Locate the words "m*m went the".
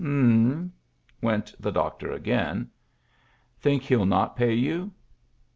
0.03-1.69